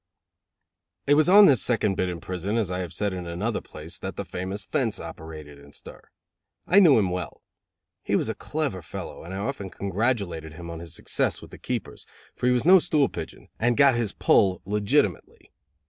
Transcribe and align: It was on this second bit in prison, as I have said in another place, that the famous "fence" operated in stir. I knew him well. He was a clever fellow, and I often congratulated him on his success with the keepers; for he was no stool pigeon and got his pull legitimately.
It 1.05 1.13
was 1.13 1.29
on 1.29 1.45
this 1.45 1.61
second 1.61 1.93
bit 1.93 2.09
in 2.09 2.19
prison, 2.21 2.57
as 2.57 2.71
I 2.71 2.79
have 2.79 2.91
said 2.91 3.13
in 3.13 3.27
another 3.27 3.61
place, 3.61 3.99
that 3.99 4.15
the 4.15 4.25
famous 4.25 4.63
"fence" 4.63 4.99
operated 4.99 5.59
in 5.59 5.73
stir. 5.73 6.01
I 6.65 6.79
knew 6.79 6.97
him 6.97 7.11
well. 7.11 7.43
He 8.01 8.15
was 8.15 8.27
a 8.27 8.33
clever 8.33 8.81
fellow, 8.81 9.23
and 9.23 9.31
I 9.31 9.37
often 9.37 9.69
congratulated 9.69 10.53
him 10.53 10.71
on 10.71 10.79
his 10.79 10.95
success 10.95 11.39
with 11.39 11.51
the 11.51 11.59
keepers; 11.59 12.07
for 12.35 12.47
he 12.47 12.51
was 12.51 12.65
no 12.65 12.79
stool 12.79 13.09
pigeon 13.09 13.49
and 13.59 13.77
got 13.77 13.93
his 13.93 14.11
pull 14.11 14.63
legitimately. 14.65 15.51